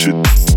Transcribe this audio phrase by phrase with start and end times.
[0.00, 0.49] shit.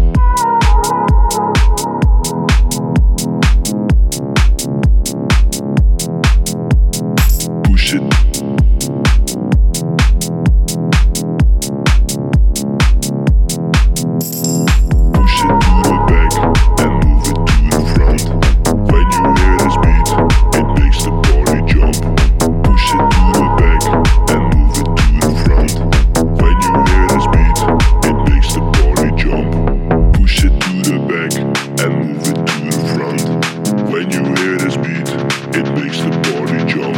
[34.04, 35.08] When you hear this beat,
[35.56, 36.98] it makes the body jump.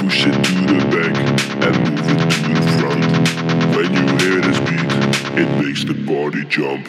[0.00, 1.16] Push it to the back
[1.64, 3.04] and move it to the front.
[3.74, 4.92] When you hear this beat,
[5.40, 6.88] it makes the body jump.